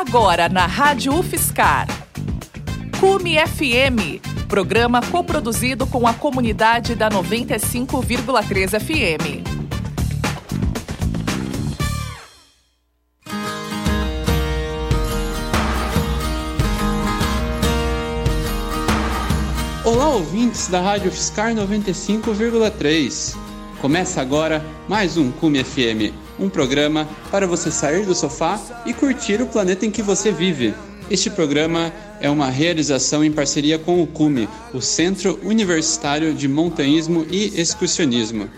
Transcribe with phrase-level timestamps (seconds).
[0.00, 1.88] Agora na Rádio UFSCar.
[3.00, 9.42] Cume FM, programa coproduzido com a comunidade da 95,3 FM.
[19.84, 23.36] Olá, ouvintes da Rádio UFSCar 95,3.
[23.80, 29.40] Começa agora mais um Cume FM, um programa para você sair do sofá e curtir
[29.42, 30.74] o planeta em que você vive.
[31.10, 37.26] Este programa é uma realização em parceria com o CUME, o Centro Universitário de Montanhismo
[37.30, 38.48] e Excursionismo.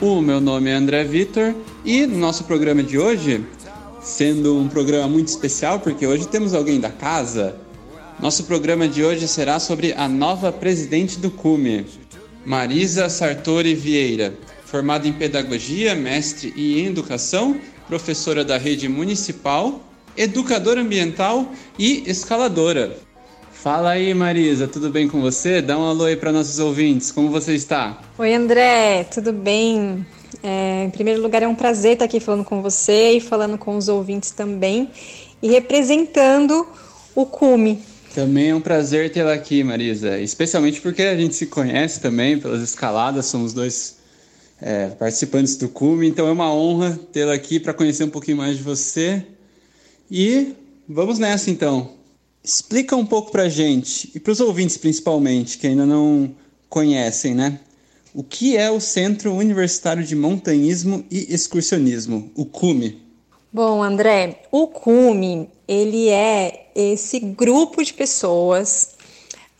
[0.00, 3.44] O meu nome é André Vitor e no nosso programa de hoje,
[4.02, 7.56] sendo um programa muito especial porque hoje temos alguém da casa,
[8.20, 11.86] nosso programa de hoje será sobre a nova presidente do CUME,
[12.44, 14.34] Marisa Sartori Vieira,
[14.70, 19.80] formada em Pedagogia, mestre em Educação, professora da rede municipal,
[20.16, 22.96] educadora ambiental e escaladora.
[23.52, 25.60] Fala aí, Marisa, tudo bem com você?
[25.60, 28.00] Dá um alô aí para nossos ouvintes, como você está?
[28.16, 30.06] Oi, André, tudo bem?
[30.40, 33.76] É, em primeiro lugar, é um prazer estar aqui falando com você e falando com
[33.76, 34.88] os ouvintes também
[35.42, 36.64] e representando
[37.14, 37.82] o CUME,
[38.14, 42.60] também é um prazer tê-la aqui, Marisa, especialmente porque a gente se conhece também pelas
[42.60, 43.99] escaladas, somos dois
[44.60, 48.56] é, participantes do CUME, então é uma honra tê-la aqui para conhecer um pouquinho mais
[48.56, 49.24] de você.
[50.10, 50.54] E
[50.88, 51.92] vamos nessa então.
[52.42, 56.34] Explica um pouco para a gente, e para os ouvintes principalmente, que ainda não
[56.68, 57.60] conhecem, né?
[58.14, 63.00] O que é o Centro Universitário de Montanhismo e Excursionismo, o CUME?
[63.52, 68.94] Bom, André, o CUME ele é esse grupo de pessoas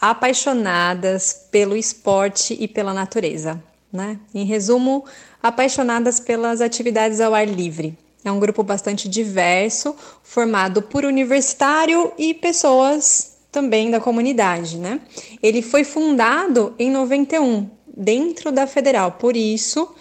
[0.00, 3.62] apaixonadas pelo esporte e pela natureza,
[3.92, 4.18] né?
[4.34, 5.04] Em resumo,
[5.42, 7.96] apaixonadas pelas atividades ao ar livre.
[8.24, 15.00] É um grupo bastante diverso, formado por universitário e pessoas também da comunidade, né?
[15.42, 19.94] Ele foi fundado em 91, dentro da Federal, por isso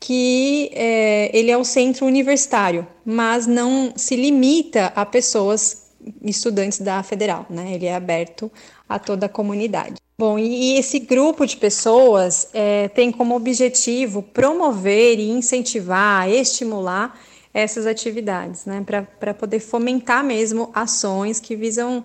[0.00, 5.88] que é, ele é o centro universitário, mas não se limita a pessoas
[6.22, 7.74] estudantes da federal, né?
[7.74, 8.50] Ele é aberto
[8.88, 9.96] a toda a comunidade.
[10.20, 17.16] Bom, e, esse grupo de pessoas é, tem como objetivo promover e incentivar, estimular
[17.54, 18.84] essas atividades, né?
[19.20, 22.04] Para poder fomentar mesmo ações que visam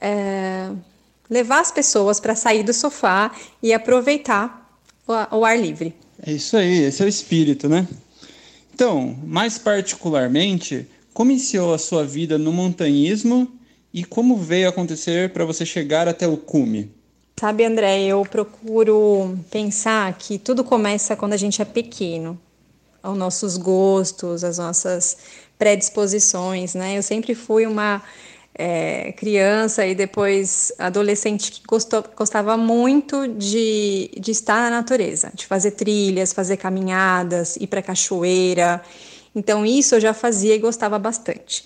[0.00, 0.70] é,
[1.28, 5.96] levar as pessoas para sair do sofá e aproveitar o, o ar livre.
[6.22, 7.88] É isso aí, esse é o espírito, né?
[8.72, 13.50] Então, mais particularmente, como iniciou a sua vida no montanhismo
[13.92, 16.96] e como veio acontecer para você chegar até o cume?
[17.38, 22.36] Sabe, André, eu procuro pensar que tudo começa quando a gente é pequeno.
[23.00, 25.16] Os nossos gostos, as nossas
[25.56, 26.98] predisposições, né?
[26.98, 28.02] Eu sempre fui uma
[28.52, 35.46] é, criança e depois adolescente que gostou, gostava muito de, de estar na natureza, de
[35.46, 38.82] fazer trilhas, fazer caminhadas, ir para cachoeira.
[39.32, 41.64] Então, isso eu já fazia e gostava bastante.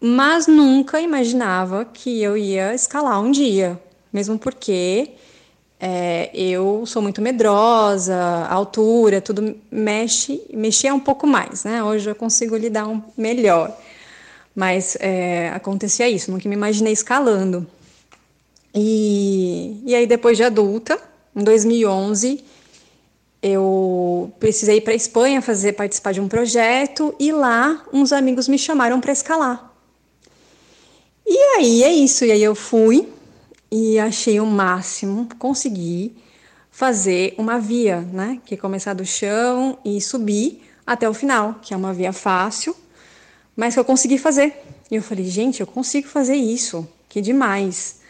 [0.00, 3.80] Mas nunca imaginava que eu ia escalar um dia,
[4.12, 5.10] mesmo porque
[5.80, 8.16] é, eu sou muito medrosa,
[8.48, 11.82] altura, tudo mexe, mexia um pouco mais, né?
[11.82, 13.76] Hoje eu consigo lidar um, melhor.
[14.54, 17.66] Mas é, acontecia isso, nunca me imaginei escalando.
[18.74, 20.98] E, e aí, depois de adulta,
[21.34, 22.44] em 2011,
[23.42, 28.46] eu precisei ir para a Espanha fazer participar de um projeto e lá uns amigos
[28.46, 29.72] me chamaram para escalar.
[31.26, 33.08] E aí é isso, e aí eu fui
[33.74, 36.14] e achei o máximo, consegui
[36.70, 41.72] fazer uma via, né, que é começar do chão e subir até o final, que
[41.72, 42.76] é uma via fácil,
[43.56, 44.54] mas que eu consegui fazer.
[44.90, 48.00] E eu falei, gente, eu consigo fazer isso, que demais.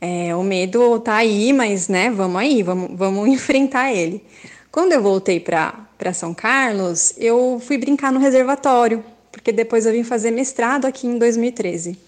[0.00, 4.24] É, o medo tá aí, mas né, vamos aí, vamos, vamos enfrentar ele.
[4.72, 10.02] Quando eu voltei para São Carlos, eu fui brincar no reservatório, porque depois eu vim
[10.02, 11.98] fazer mestrado aqui em 2013.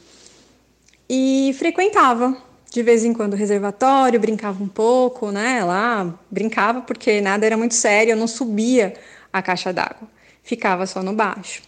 [1.09, 5.65] E frequentava de vez em quando reservatório, brincava um pouco, né?
[5.65, 8.95] Lá brincava porque nada era muito sério, eu não subia
[9.33, 10.09] a caixa d'água,
[10.43, 11.63] ficava só no baixo.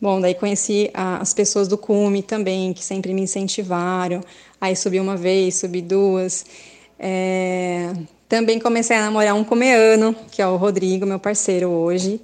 [0.00, 4.22] Bom, daí conheci as pessoas do CUME também, que sempre me incentivaram.
[4.58, 6.46] Aí subi uma vez, subi duas.
[6.98, 7.92] É...
[8.26, 12.18] Também comecei a namorar um comeano, que é o Rodrigo, meu parceiro hoje.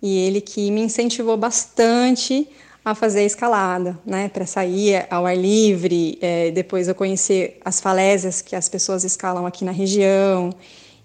[0.00, 2.48] E ele que me incentivou bastante
[2.86, 6.16] a fazer escalada, né, para sair ao ar livre.
[6.22, 10.50] É, depois eu conheci as falésias que as pessoas escalam aqui na região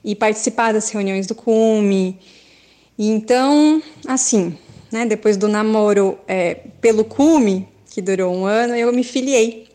[0.04, 2.20] e participar das reuniões do CUME.
[3.00, 4.56] Então, assim,
[4.92, 9.68] né, depois do namoro é, pelo cume, que durou um ano, eu me filiei.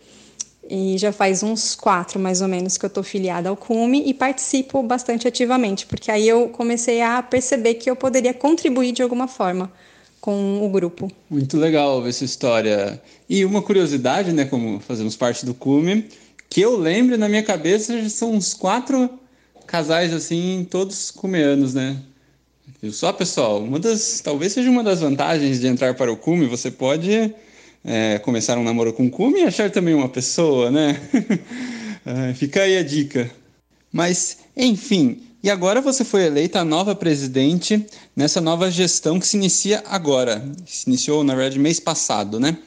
[0.71, 4.15] E já faz uns quatro, mais ou menos, que eu estou filiada ao CUME e
[4.15, 9.27] participo bastante ativamente, porque aí eu comecei a perceber que eu poderia contribuir de alguma
[9.27, 9.73] forma
[10.21, 11.11] com o grupo.
[11.31, 13.01] Muito legal essa história.
[13.29, 16.09] E uma curiosidade, né, como fazemos parte do CUME,
[16.49, 19.11] que eu lembro na minha cabeça são uns quatro
[19.67, 21.97] casais assim, todos cumeanos, né?
[22.81, 23.63] Viu só, pessoal?
[23.63, 27.35] Uma das, talvez seja uma das vantagens de entrar para o cume, você pode
[27.85, 31.01] é, começar um namoro com o cume e achar também uma pessoa, né?
[32.35, 33.31] fica aí a dica.
[33.93, 39.37] Mas, enfim, e agora você foi eleita a nova presidente nessa nova gestão que se
[39.37, 40.45] inicia agora.
[40.67, 42.59] Se iniciou, na verdade, mês passado, né?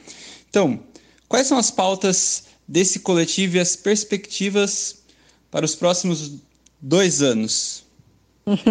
[0.48, 0.80] Então,
[1.28, 4.96] quais são as pautas desse coletivo e as perspectivas
[5.50, 6.36] para os próximos
[6.80, 7.84] dois anos?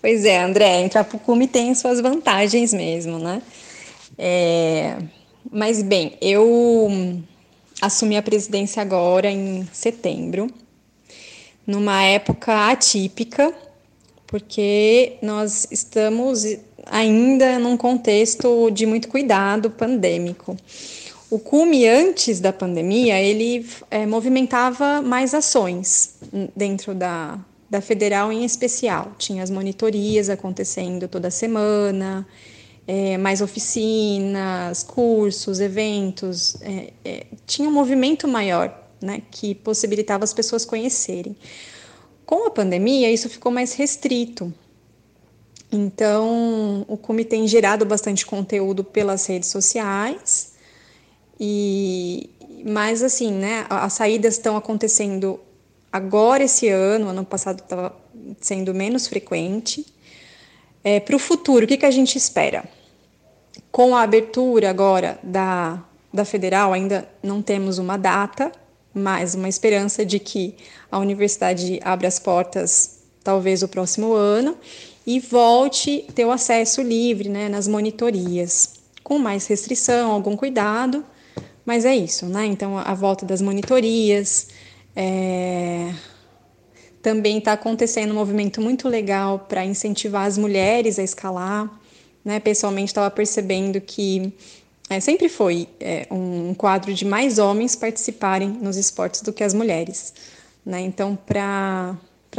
[0.00, 3.42] pois é, André, entrar para o cume tem suas vantagens mesmo, né?
[4.16, 4.96] É,
[5.52, 6.88] mas, bem, eu
[7.82, 10.50] assumi a presidência agora em setembro,
[11.70, 13.54] numa época atípica,
[14.26, 16.44] porque nós estamos
[16.86, 20.56] ainda num contexto de muito cuidado pandêmico.
[21.30, 26.16] O cume antes da pandemia, ele é, movimentava mais ações
[26.56, 27.38] dentro da,
[27.68, 29.12] da federal em especial.
[29.16, 32.26] Tinha as monitorias acontecendo toda semana,
[32.84, 36.56] é, mais oficinas, cursos, eventos.
[36.62, 41.36] É, tinha um movimento maior né, que possibilitava as pessoas conhecerem.
[42.26, 44.52] Com a pandemia, isso ficou mais restrito.
[45.72, 50.52] Então, o CUME tem gerado bastante conteúdo pelas redes sociais,
[51.38, 52.30] e
[52.64, 55.40] mas assim, né, as saídas estão acontecendo
[55.90, 57.96] agora esse ano, ano passado estava
[58.40, 59.86] sendo menos frequente.
[60.84, 62.64] É, Para o futuro, o que, que a gente espera?
[63.70, 65.82] Com a abertura agora da,
[66.12, 68.52] da federal, ainda não temos uma data,
[68.94, 70.54] mas uma esperança de que
[70.90, 74.56] a universidade abra as portas talvez o próximo ano
[75.06, 81.04] e volte ter o acesso livre né, nas monitorias, com mais restrição, algum cuidado,
[81.64, 82.46] mas é isso, né?
[82.46, 84.48] Então, a volta das monitorias,
[84.96, 85.92] é...
[87.02, 91.80] Também está acontecendo um movimento muito legal para incentivar as mulheres a escalar.
[92.22, 92.38] Né?
[92.38, 94.34] Pessoalmente, estava percebendo que
[94.90, 99.54] é, sempre foi é, um quadro de mais homens participarem nos esportes do que as
[99.54, 100.12] mulheres.
[100.66, 100.80] Né?
[100.80, 101.96] Então, para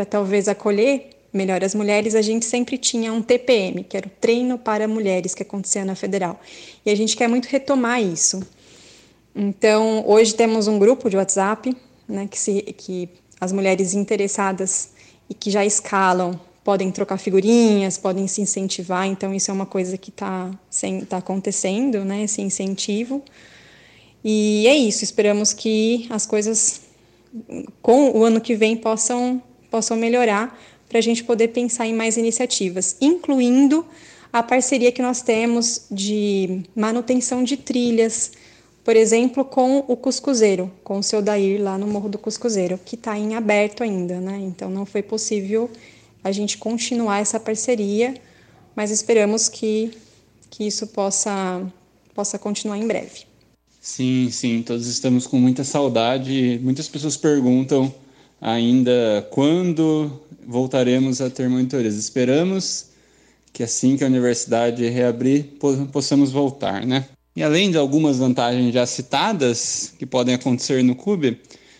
[0.09, 4.57] talvez acolher melhor as mulheres, a gente sempre tinha um TPM, que era o Treino
[4.57, 6.41] para Mulheres, que acontecia na Federal.
[6.85, 8.45] E a gente quer muito retomar isso.
[9.33, 11.73] Então, hoje temos um grupo de WhatsApp
[12.05, 13.07] né, que, se, que
[13.39, 14.89] as mulheres interessadas
[15.29, 19.97] e que já escalam podem trocar figurinhas, podem se incentivar, então isso é uma coisa
[19.97, 20.51] que está
[21.09, 23.23] tá acontecendo, né, esse incentivo.
[24.23, 26.81] E é isso, esperamos que as coisas
[27.81, 32.17] com o ano que vem possam, possam melhorar para a gente poder pensar em mais
[32.17, 33.85] iniciativas, incluindo
[34.31, 38.31] a parceria que nós temos de manutenção de trilhas,
[38.83, 42.95] por exemplo, com o Cuscuzeiro, com o seu Dair lá no Morro do Cuscuzeiro, que
[42.95, 44.39] está em aberto ainda, né?
[44.41, 45.69] Então não foi possível
[46.23, 48.15] a gente continuar essa parceria,
[48.75, 49.91] mas esperamos que,
[50.49, 51.65] que isso possa,
[52.13, 53.25] possa continuar em breve.
[53.79, 56.59] Sim, sim, todos estamos com muita saudade.
[56.61, 57.93] Muitas pessoas perguntam
[58.39, 61.95] ainda quando voltaremos a ter monitorias.
[61.95, 62.91] Esperamos
[63.51, 65.57] que assim que a universidade reabrir,
[65.91, 67.05] possamos voltar, né?
[67.35, 71.39] E além de algumas vantagens já citadas que podem acontecer no clube,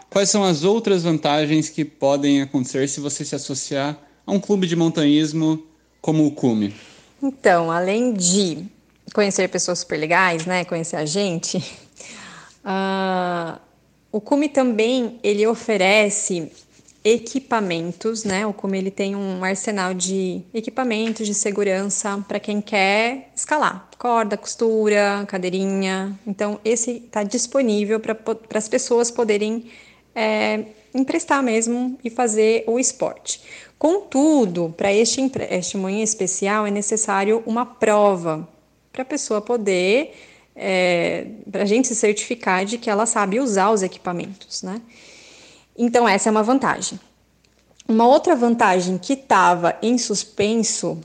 [0.10, 4.68] quais são as outras vantagens que podem acontecer se você se associar a um clube
[4.68, 5.64] de montanhismo
[6.02, 6.74] como o Cume?
[7.22, 8.66] Então, além de
[9.14, 11.58] conhecer pessoas super legais, né, conhecer a gente,
[12.66, 13.60] uh,
[14.12, 16.52] o Cume também ele oferece
[17.04, 18.46] equipamentos, né?
[18.46, 24.38] O Cume ele tem um arsenal de equipamentos de segurança para quem quer escalar, corda,
[24.38, 26.18] costura, cadeirinha.
[26.26, 28.18] Então esse está disponível para
[28.54, 29.66] as pessoas poderem
[30.14, 33.42] é, emprestar mesmo e fazer o esporte.
[33.82, 38.48] Contudo, para este em especial é necessário uma prova
[38.94, 40.16] para a pessoa poder,
[40.56, 44.80] é, para a gente se certificar de que ela sabe usar os equipamentos, né?
[45.76, 47.00] Então, essa é uma vantagem.
[47.88, 51.00] Uma outra vantagem que estava em suspenso,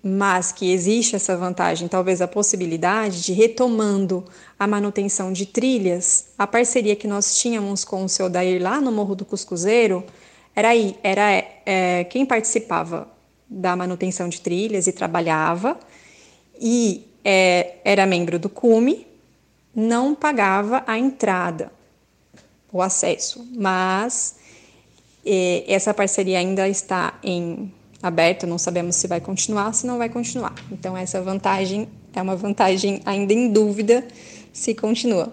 [0.00, 4.24] mas que existe essa vantagem, talvez a possibilidade de retomando
[4.56, 8.92] a manutenção de trilhas, a parceria que nós tínhamos com o seu Dair lá no
[8.92, 10.04] Morro do Cuscuzeiro,
[10.58, 13.08] era aí, era é, quem participava
[13.48, 15.78] da manutenção de trilhas e trabalhava,
[16.60, 19.06] e é, era membro do CUME,
[19.72, 21.70] não pagava a entrada,
[22.72, 24.34] o acesso, mas
[25.24, 27.72] eh, essa parceria ainda está em
[28.02, 30.56] aberto, não sabemos se vai continuar, se não vai continuar.
[30.72, 34.04] Então essa vantagem é uma vantagem ainda em dúvida
[34.52, 35.32] se continua.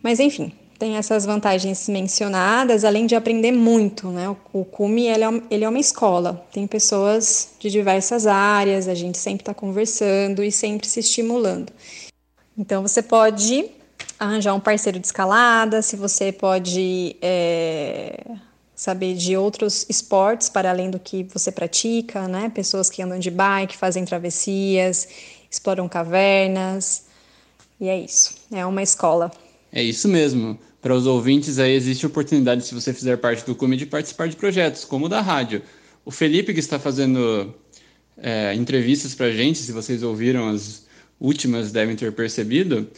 [0.00, 4.34] Mas enfim, tem essas vantagens mencionadas, além de aprender muito, né?
[4.50, 9.18] O CUME ele é, ele é uma escola, tem pessoas de diversas áreas, a gente
[9.18, 11.70] sempre está conversando e sempre se estimulando.
[12.56, 13.66] Então você pode
[14.18, 18.24] arranjar um parceiro de escalada, se você pode é,
[18.74, 22.50] saber de outros esportes para além do que você pratica, né?
[22.54, 25.06] Pessoas que andam de bike, fazem travessias,
[25.50, 27.02] exploram cavernas.
[27.78, 28.34] E é isso.
[28.50, 29.30] É uma escola.
[29.70, 30.58] É isso mesmo.
[30.80, 34.36] Para os ouvintes aí existe oportunidade, se você fizer parte do CUME, de participar de
[34.36, 35.62] projetos, como o da rádio.
[36.04, 37.54] O Felipe, que está fazendo
[38.16, 40.86] é, entrevistas para a gente, se vocês ouviram as
[41.20, 42.88] últimas, devem ter percebido,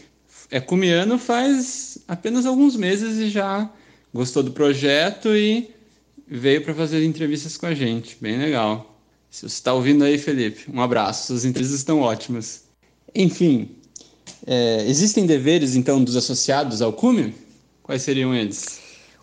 [0.51, 3.69] é cumiano faz apenas alguns meses e já
[4.15, 5.71] gostou do projeto e
[6.29, 8.17] veio para fazer entrevistas com a gente.
[8.21, 9.01] Bem legal.
[9.31, 11.29] Se você está ouvindo aí, Felipe, um abraço.
[11.29, 12.65] Suas entrevistas estão ótimas.
[13.15, 13.71] Enfim,
[14.47, 17.35] é, existem deveres, então, dos associados ao CUME?
[17.83, 18.81] Quais seriam eles?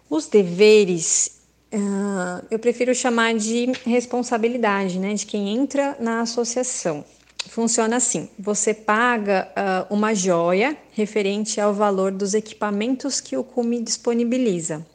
[0.10, 1.39] Os deveres,
[1.74, 7.06] uh, eu prefiro chamar de responsabilidade, né, de quem entra na associação.
[7.48, 9.48] Funciona assim: você paga
[9.89, 14.86] uh, uma joia referente ao valor dos equipamentos que o CUME disponibiliza.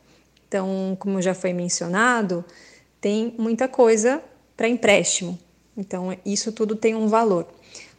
[0.46, 2.44] Então, como já foi mencionado,
[3.00, 4.22] tem muita coisa
[4.56, 5.38] para empréstimo.
[5.76, 7.46] Então, isso tudo tem um valor.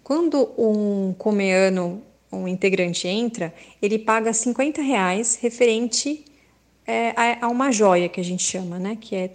[0.03, 2.01] Quando um comeano
[2.44, 6.25] um integrante entra, ele paga 50 reais referente
[6.86, 8.98] é, a, a, uma joia que a gente chama, né?
[9.00, 9.32] Que é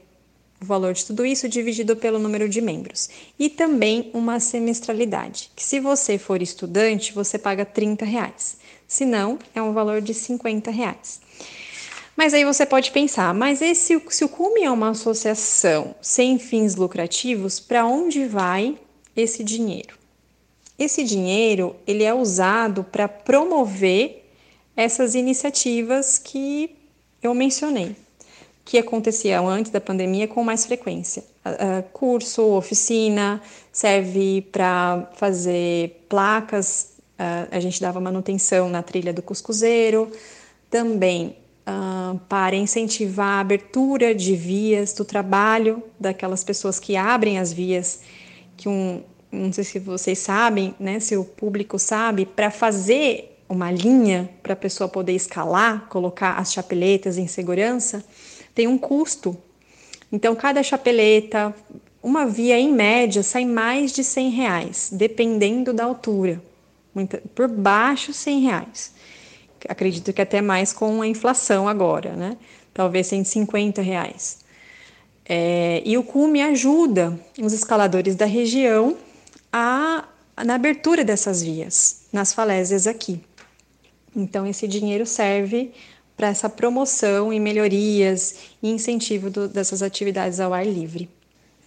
[0.61, 3.09] o valor de tudo isso dividido pelo número de membros.
[3.39, 8.59] E também uma semestralidade, que se você for estudante, você paga 30 reais.
[8.87, 11.21] Se não, é um valor de 50 reais.
[12.17, 16.75] Mas aí você pode pensar, mas esse, se o CUME é uma associação sem fins
[16.75, 18.77] lucrativos, para onde vai
[19.17, 20.00] esse dinheiro?
[20.81, 24.33] Esse dinheiro ele é usado para promover
[24.75, 26.75] essas iniciativas que
[27.23, 27.95] eu mencionei,
[28.65, 31.23] que aconteciam antes da pandemia com mais frequência.
[31.45, 39.21] Uh, curso, oficina, serve para fazer placas, uh, a gente dava manutenção na trilha do
[39.21, 40.11] Cuscuzeiro,
[40.71, 41.37] também
[41.69, 48.01] uh, para incentivar a abertura de vias, do trabalho daquelas pessoas que abrem as vias,
[48.57, 53.71] que um, não sei se vocês sabem, né, se o público sabe, para fazer uma
[53.71, 58.05] linha para a pessoa poder escalar, colocar as chapeletas em segurança,
[58.55, 59.37] tem um custo.
[60.13, 61.55] Então, cada chapeleta,
[62.03, 66.43] uma via em média, sai mais de 100 reais, dependendo da altura.
[67.35, 68.95] Por baixo, 100 reais.
[69.69, 72.37] Acredito que até mais com a inflação agora, né?
[72.73, 74.39] Talvez 150 reais.
[75.25, 78.97] É, e o CUME ajuda os escaladores da região
[79.53, 80.09] a,
[80.45, 83.21] na abertura dessas vias, nas falésias aqui.
[84.15, 85.73] Então, esse dinheiro serve
[86.17, 91.09] para essa promoção e melhorias e incentivo do, dessas atividades ao ar livre.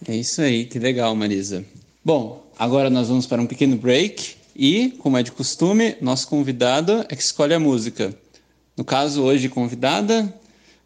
[0.06, 1.64] É isso aí, que legal, Marisa.
[2.04, 7.04] Bom, agora nós vamos para um pequeno break e, como é de costume, nosso convidado
[7.08, 8.14] é que escolhe a música.
[8.76, 10.32] No caso, hoje, convidada,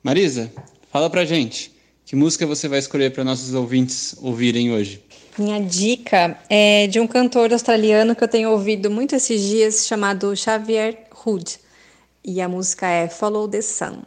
[0.03, 0.51] Marisa,
[0.91, 1.73] fala pra gente,
[2.07, 5.03] que música você vai escolher para nossos ouvintes ouvirem hoje?
[5.39, 10.35] Minha dica é de um cantor australiano que eu tenho ouvido muito esses dias, chamado
[10.35, 11.61] Xavier Hood.
[12.25, 14.03] E a música é Follow the Sun.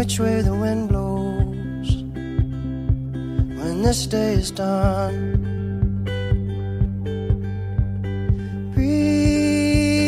[0.00, 1.90] which way the wind blows
[3.60, 5.36] when this day is done.
[8.74, 10.06] Breathe,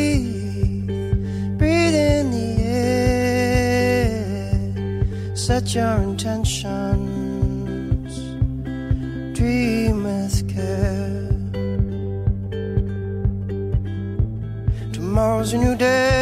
[1.58, 4.16] breathe in the air,
[5.36, 7.02] set your intentions,
[9.36, 11.28] dream with care.
[14.94, 16.21] Tomorrow's a new day.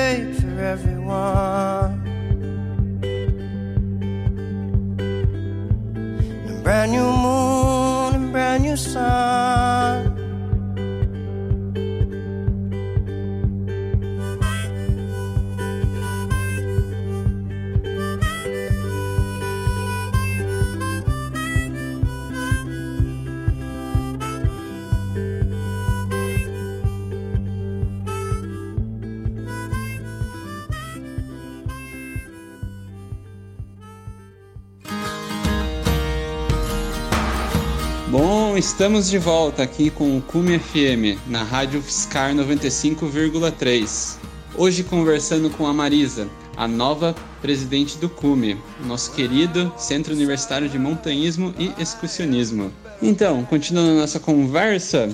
[38.61, 44.19] Estamos de volta aqui com o Cume FM, na Rádio Fiscar 95,3.
[44.55, 50.79] Hoje conversando com a Marisa, a nova presidente do Cume, nosso querido Centro Universitário de
[50.79, 52.71] Montanhismo e Excursionismo.
[53.01, 55.09] Então, continuando a nossa conversa,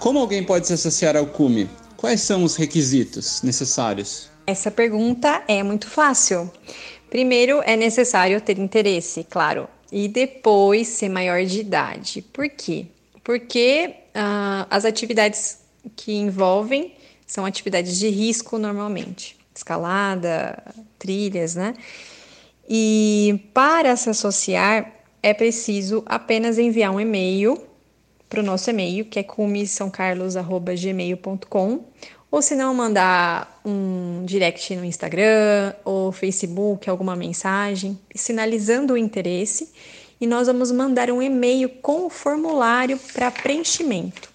[0.00, 1.70] como alguém pode se associar ao Cume?
[1.96, 4.28] Quais são os requisitos necessários?
[4.48, 6.50] Essa pergunta é muito fácil.
[7.08, 12.22] Primeiro, é necessário ter interesse, claro, e depois ser maior de idade.
[12.22, 12.86] Por quê?
[13.24, 15.58] Porque ah, as atividades
[15.96, 16.94] que envolvem
[17.26, 20.62] são atividades de risco normalmente, escalada,
[20.98, 21.74] trilhas, né?
[22.68, 24.92] E para se associar
[25.22, 27.62] é preciso apenas enviar um e-mail
[28.28, 31.84] para o nosso e-mail, que é cumissaocarlos.gmail.com
[32.30, 39.72] ou se não mandar um direct no Instagram ou Facebook, alguma mensagem, sinalizando o interesse,
[40.20, 44.30] e nós vamos mandar um e-mail com o formulário para preenchimento.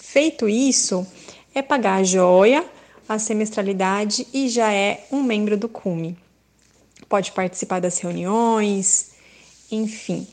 [0.00, 1.06] Feito isso,
[1.54, 2.64] é pagar a joia,
[3.08, 6.16] a semestralidade e já é um membro do CUME.
[7.08, 9.12] Pode participar das reuniões,
[9.70, 10.26] enfim.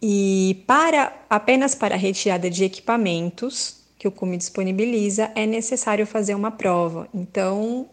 [0.00, 6.34] E para apenas para a retirada de equipamentos, que o CUME disponibiliza, é necessário fazer
[6.34, 7.08] uma prova.
[7.14, 7.86] Então,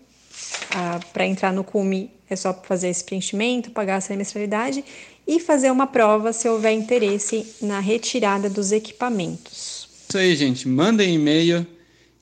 [1.12, 4.84] para entrar no CUME é só fazer esse preenchimento, pagar a semestralidade
[5.28, 9.88] e fazer uma prova se houver interesse na retirada dos equipamentos.
[10.10, 10.68] Isso aí, gente.
[10.68, 11.66] Mandem e-mail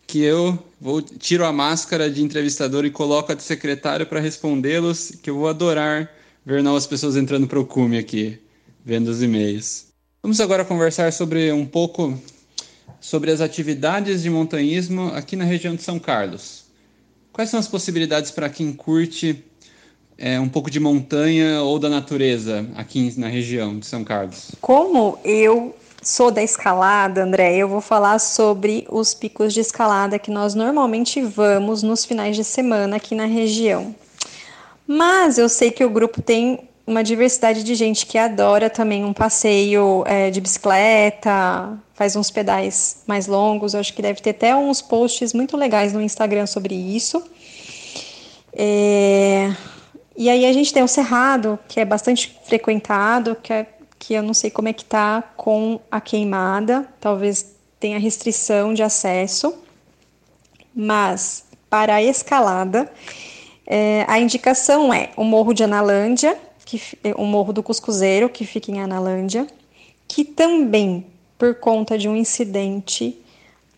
[0.06, 5.14] que eu vou tiro a máscara de entrevistador e coloco a de secretário para respondê-los,
[5.24, 6.12] que eu vou adorar
[6.46, 8.38] ver novas pessoas entrando para o CUME aqui,
[8.84, 9.88] vendo os e-mails.
[10.22, 12.20] Vamos agora conversar sobre um pouco
[13.02, 16.66] sobre as atividades de montanhismo aqui na região de São Carlos.
[17.34, 19.44] Quais são as possibilidades para quem curte
[20.18, 24.52] é, um pouco de montanha ou da natureza aqui na região de São Carlos?
[24.62, 30.30] Como eu sou da escalada, André, eu vou falar sobre os picos de escalada que
[30.30, 33.96] nós normalmente vamos nos finais de semana aqui na região.
[34.86, 39.14] Mas eu sei que o grupo tem uma diversidade de gente que adora também um
[39.14, 43.74] passeio é, de bicicleta, faz uns pedais mais longos.
[43.74, 47.24] Eu acho que deve ter até uns posts muito legais no Instagram sobre isso.
[48.54, 49.54] É...
[50.18, 53.66] E aí a gente tem o Cerrado, que é bastante frequentado, que, é,
[53.98, 58.84] que eu não sei como é que tá com a queimada, talvez tenha restrição de
[58.84, 59.54] acesso.
[60.76, 62.92] Mas para a escalada,
[63.66, 66.38] é, a indicação é o Morro de Analândia,
[66.72, 69.46] que, é, o Morro do Cuscuzeiro, que fica em Analândia,
[70.08, 71.06] que também
[71.38, 73.20] por conta de um incidente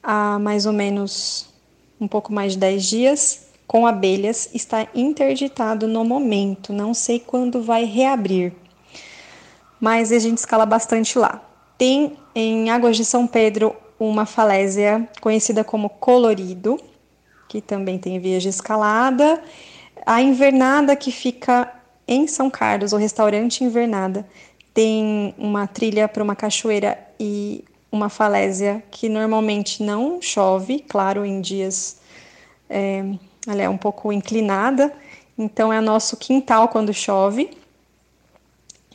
[0.01, 1.47] há mais ou menos
[1.99, 7.63] um pouco mais de 10 dias com abelhas está interditado no momento, não sei quando
[7.63, 8.53] vai reabrir.
[9.79, 11.41] Mas a gente escala bastante lá.
[11.77, 16.79] Tem em Águas de São Pedro uma falésia conhecida como Colorido,
[17.47, 19.41] que também tem vias de escalada.
[20.05, 21.73] A Invernada, que fica
[22.07, 24.27] em São Carlos, o restaurante Invernada,
[24.73, 31.39] tem uma trilha para uma cachoeira e uma falésia que normalmente não chove, claro, em
[31.39, 31.97] dias
[32.69, 33.05] é,
[33.47, 34.91] ela é um pouco inclinada,
[35.37, 37.51] então é nosso quintal quando chove.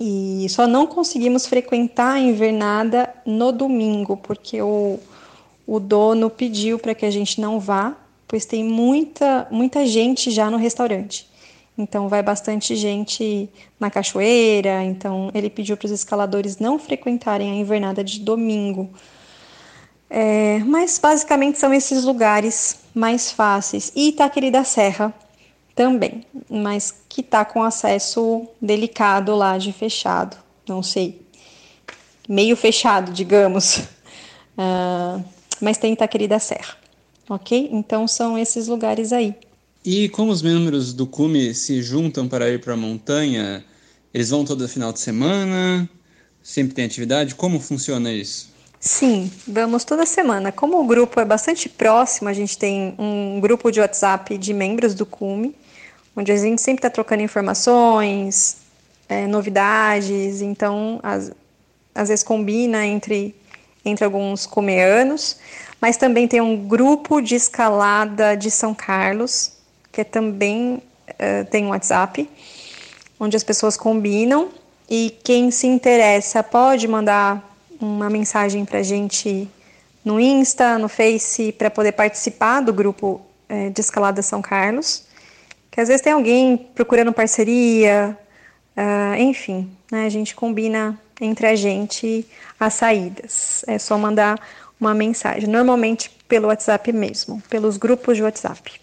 [0.00, 4.98] E só não conseguimos frequentar a invernada no domingo, porque o,
[5.66, 10.50] o dono pediu para que a gente não vá, pois tem muita, muita gente já
[10.50, 11.27] no restaurante.
[11.78, 14.82] Então vai bastante gente na cachoeira.
[14.82, 18.90] Então ele pediu para os escaladores não frequentarem a invernada de domingo.
[20.10, 23.92] É, mas basicamente são esses lugares mais fáceis.
[23.94, 25.14] E Itaqueri da Serra
[25.74, 30.36] também, mas que está com acesso delicado lá de fechado.
[30.66, 31.22] Não sei,
[32.28, 33.78] meio fechado, digamos.
[34.58, 35.22] Uh,
[35.60, 36.76] mas tem Itaqueri da Serra,
[37.28, 37.68] ok?
[37.70, 39.36] Então são esses lugares aí.
[39.90, 43.64] E como os membros do CUME se juntam para ir para a montanha?
[44.12, 45.88] Eles vão todo final de semana?
[46.42, 47.34] Sempre tem atividade?
[47.34, 48.52] Como funciona isso?
[48.78, 50.52] Sim, vamos toda semana.
[50.52, 54.92] Como o grupo é bastante próximo, a gente tem um grupo de WhatsApp de membros
[54.92, 55.56] do CUME,
[56.14, 58.58] onde a gente sempre está trocando informações,
[59.08, 61.32] é, novidades, então às,
[61.94, 63.34] às vezes combina entre,
[63.82, 65.38] entre alguns comeanos,
[65.80, 69.56] mas também tem um grupo de escalada de São Carlos,
[69.98, 72.30] que também uh, tem um WhatsApp,
[73.18, 74.48] onde as pessoas combinam
[74.88, 77.42] e quem se interessa pode mandar
[77.80, 79.48] uma mensagem para a gente
[80.04, 85.02] no Insta, no Face, para poder participar do grupo é, de escalada São Carlos.
[85.68, 88.16] Que às vezes tem alguém procurando parceria,
[88.76, 92.24] uh, enfim, né, a gente combina entre a gente
[92.58, 93.64] as saídas.
[93.66, 94.40] É só mandar
[94.80, 98.80] uma mensagem, normalmente pelo WhatsApp mesmo, pelos grupos de WhatsApp.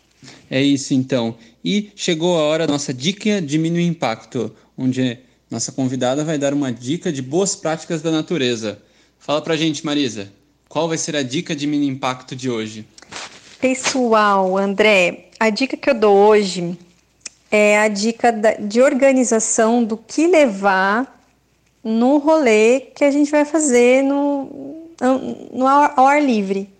[0.49, 1.35] É isso então.
[1.63, 6.53] E chegou a hora da nossa dica de mínimo impacto, onde nossa convidada vai dar
[6.53, 8.79] uma dica de boas práticas da natureza.
[9.19, 10.31] Fala pra gente, Marisa,
[10.67, 12.85] qual vai ser a dica de mínimo impacto de hoje?
[13.59, 16.77] Pessoal, André, a dica que eu dou hoje
[17.49, 21.15] é a dica de organização do que levar
[21.83, 24.89] no rolê que a gente vai fazer no,
[25.53, 26.74] no ar livre.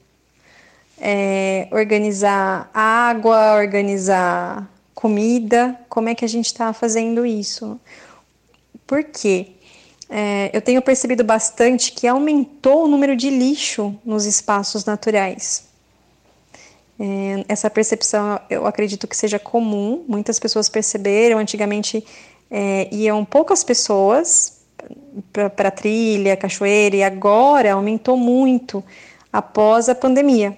[0.99, 7.79] É, organizar água, organizar comida, como é que a gente está fazendo isso?
[8.87, 9.47] Por quê?
[10.09, 15.65] É, eu tenho percebido bastante que aumentou o número de lixo nos espaços naturais.
[16.99, 21.39] É, essa percepção eu acredito que seja comum, muitas pessoas perceberam.
[21.39, 22.05] Antigamente
[22.49, 24.61] é, iam poucas pessoas
[25.33, 28.83] para trilha, cachoeira, e agora aumentou muito
[29.31, 30.57] após a pandemia,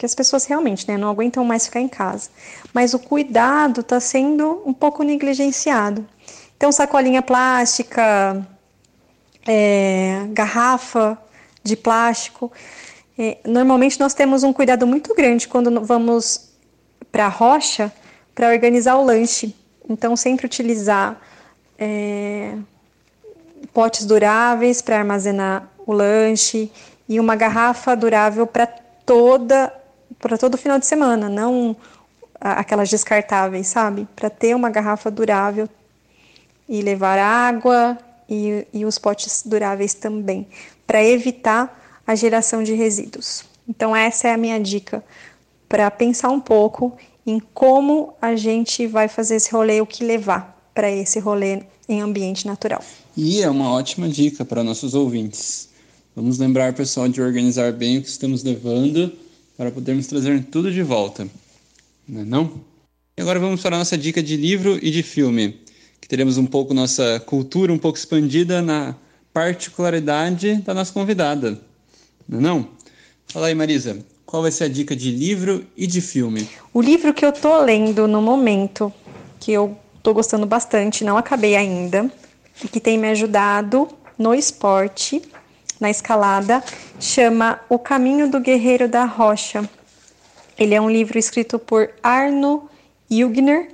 [0.00, 2.30] que as pessoas realmente né, não aguentam mais ficar em casa.
[2.72, 6.06] Mas o cuidado está sendo um pouco negligenciado.
[6.56, 8.48] Então, sacolinha plástica,
[9.46, 11.18] é, garrafa
[11.62, 12.50] de plástico.
[13.18, 16.48] É, normalmente nós temos um cuidado muito grande quando vamos
[17.12, 17.92] para a rocha
[18.34, 19.54] para organizar o lanche.
[19.86, 21.20] Então, sempre utilizar
[21.78, 22.54] é,
[23.74, 26.72] potes duráveis para armazenar o lanche
[27.06, 28.66] e uma garrafa durável para
[29.04, 29.78] toda
[30.20, 31.74] para todo final de semana, não
[32.40, 34.06] aquelas descartáveis, sabe?
[34.14, 35.68] Para ter uma garrafa durável
[36.68, 40.46] e levar água e, e os potes duráveis também,
[40.86, 43.44] para evitar a geração de resíduos.
[43.68, 45.04] Então, essa é a minha dica
[45.68, 50.56] para pensar um pouco em como a gente vai fazer esse rolê, o que levar
[50.74, 52.82] para esse rolê em ambiente natural.
[53.16, 55.68] E é uma ótima dica para nossos ouvintes.
[56.14, 59.12] Vamos lembrar, pessoal, de organizar bem o que estamos levando
[59.60, 61.28] para podermos trazer tudo de volta.
[62.08, 62.62] Não é não?
[63.14, 65.60] E agora vamos para a nossa dica de livro e de filme
[66.00, 68.96] que teremos um pouco nossa cultura um pouco expandida na
[69.34, 71.60] particularidade da nossa convidada.
[72.26, 72.68] Não, é não?
[73.26, 76.48] Fala aí, Marisa, qual vai ser a dica de livro e de filme?
[76.72, 78.90] O livro que eu tô lendo no momento,
[79.38, 82.10] que eu tô gostando bastante, não acabei ainda,
[82.64, 85.20] e que tem me ajudado no esporte,
[85.80, 86.62] na escalada,
[87.00, 89.68] chama O Caminho do Guerreiro da Rocha.
[90.58, 92.68] Ele é um livro escrito por Arno
[93.10, 93.70] Jugner,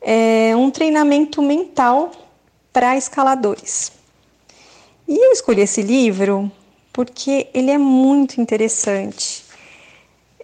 [0.00, 2.12] é um treinamento mental
[2.72, 3.90] para escaladores.
[5.08, 6.50] E eu escolhi esse livro
[6.92, 9.44] porque ele é muito interessante.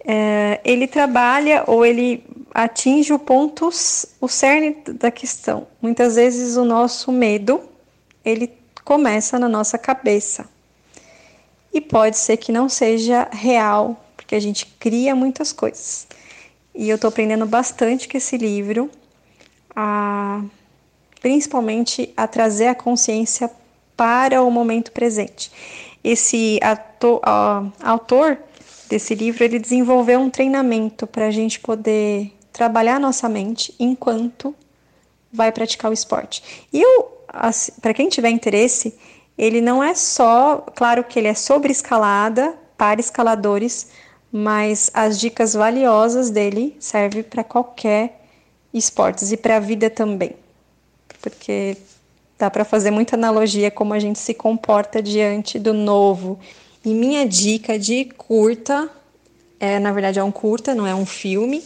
[0.03, 2.23] É, ele trabalha ou ele
[2.53, 3.69] atinge o ponto,
[4.19, 5.67] o cerne da questão.
[5.81, 7.61] Muitas vezes o nosso medo
[8.25, 8.51] ele
[8.83, 10.49] começa na nossa cabeça
[11.73, 16.07] e pode ser que não seja real, porque a gente cria muitas coisas.
[16.73, 18.89] E eu estou aprendendo bastante com esse livro
[19.75, 20.43] a
[21.21, 23.49] principalmente a trazer a consciência
[23.95, 25.51] para o momento presente.
[26.03, 26.59] Esse
[27.79, 28.39] autor
[28.89, 34.55] desse livro ele desenvolveu um treinamento para a gente poder trabalhar nossa mente enquanto
[35.31, 36.65] vai praticar o esporte.
[36.73, 36.83] E
[37.79, 38.97] para quem tiver interesse,
[39.41, 43.87] ele não é só, claro que ele é sobre escalada para escaladores,
[44.31, 48.21] mas as dicas valiosas dele servem para qualquer
[48.71, 50.35] esportes e para a vida também,
[51.19, 51.75] porque
[52.37, 56.39] dá para fazer muita analogia como a gente se comporta diante do novo.
[56.85, 58.91] E minha dica de curta,
[59.59, 61.63] é, na verdade é um curta, não é um filme,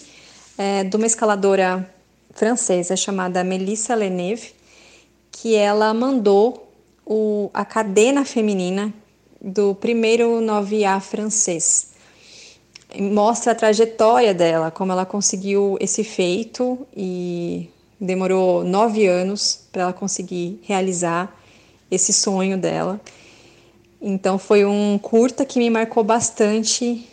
[0.57, 1.93] é de uma escaladora
[2.33, 4.53] francesa chamada Melissa Leneve,
[5.29, 6.64] que ela mandou
[7.05, 8.93] o, a cadena feminina
[9.41, 11.93] do primeiro 9A francês
[12.99, 19.93] mostra a trajetória dela, como ela conseguiu esse feito e demorou nove anos para ela
[19.93, 21.35] conseguir realizar
[21.89, 22.99] esse sonho dela.
[24.01, 27.07] Então foi um curta que me marcou bastante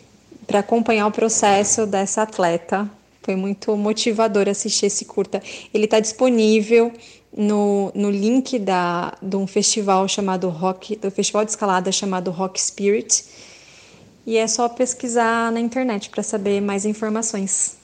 [0.45, 2.89] para acompanhar o processo dessa atleta.
[3.21, 5.41] Foi muito motivador assistir esse curta.
[5.73, 6.91] Ele está disponível
[7.35, 12.59] no, no link da, de um festival chamado Rock, do festival de escalada chamado Rock
[12.61, 13.25] Spirit.
[14.25, 17.75] E é só pesquisar na internet para saber mais informações.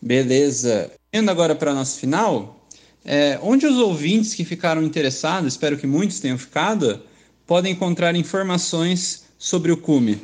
[0.00, 0.90] Beleza.
[1.12, 2.56] Indo agora para nosso final,
[3.04, 7.02] é, onde os ouvintes que ficaram interessados, espero que muitos tenham ficado,
[7.46, 10.20] podem encontrar informações sobre o Cume?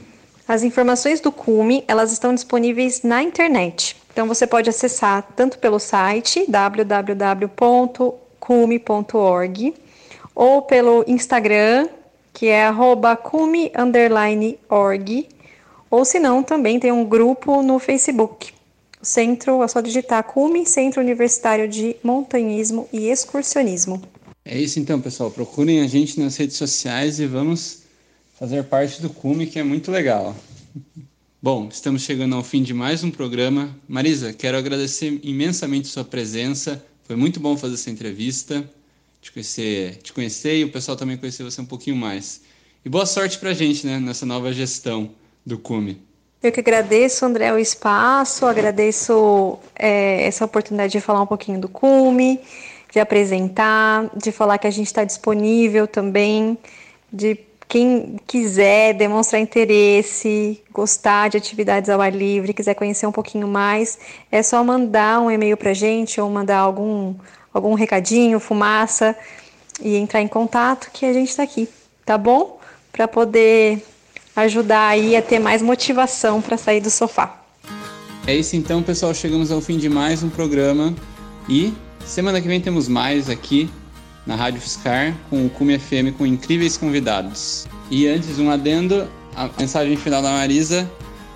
[0.47, 3.97] As informações do Cume, elas estão disponíveis na internet.
[4.11, 6.47] Então você pode acessar tanto pelo site
[8.49, 9.75] www.cume.org
[10.35, 11.89] ou pelo Instagram,
[12.33, 12.67] que é
[13.23, 13.69] @cume_org,
[15.91, 18.53] ou se não, também tem um grupo no Facebook.
[19.01, 24.03] Centro, é só digitar CUME, Centro Universitário de Montanhismo e Excursionismo.
[24.45, 25.31] É isso então, pessoal.
[25.31, 27.83] Procurem a gente nas redes sociais e vamos
[28.39, 30.35] fazer parte do CUME, que é muito legal.
[31.41, 33.75] Bom, estamos chegando ao fim de mais um programa.
[33.89, 36.85] Marisa, quero agradecer imensamente sua presença.
[37.09, 38.62] Foi muito bom fazer essa entrevista,
[39.23, 42.42] te conhecer, te conhecer e o pessoal também conhecer você um pouquinho mais.
[42.85, 45.11] E boa sorte para a gente né, nessa nova gestão
[45.44, 46.03] do CUME.
[46.42, 51.66] Eu que agradeço, André, o espaço, agradeço é, essa oportunidade de falar um pouquinho do
[51.66, 52.40] CUME,
[52.92, 56.59] de apresentar, de falar que a gente está disponível também,
[57.11, 57.37] de
[57.68, 63.98] quem quiser demonstrar interesse, gostar de atividades ao ar livre, quiser conhecer um pouquinho mais,
[64.33, 67.14] é só mandar um e-mail para gente ou mandar algum,
[67.52, 69.14] algum recadinho, fumaça
[69.83, 71.68] e entrar em contato que a gente está aqui,
[72.07, 72.59] tá bom?
[72.90, 73.85] Para poder
[74.35, 77.42] ajudar aí a ter mais motivação para sair do sofá.
[78.26, 79.12] É isso então, pessoal.
[79.12, 80.94] Chegamos ao fim de mais um programa
[81.48, 81.72] e
[82.07, 83.70] semana que vem temos mais aqui
[84.29, 87.67] na Rádio Fiscar com o Cume FM com incríveis convidados.
[87.91, 90.88] E antes um adendo, a mensagem final da Marisa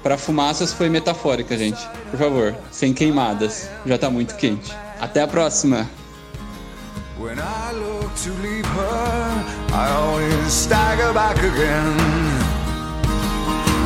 [0.02, 1.80] para fumaças foi metafórica, gente.
[2.10, 3.70] Por favor, sem queimadas.
[3.86, 4.70] Já está muito quente.
[5.00, 5.88] Até a próxima.
[7.18, 11.96] When I look to leave her, I always stagger back again.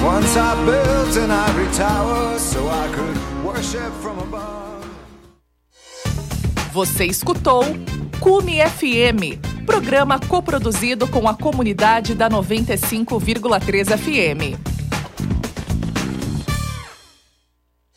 [0.03, 4.67] Once I built an ivory tower so I could worship from above.
[6.73, 7.65] Você escutou
[8.21, 14.76] Cume FM, programa coproduzido com a comunidade da 95,3 FM.